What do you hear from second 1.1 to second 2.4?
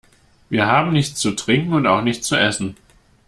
zu trinken und auch nichts zu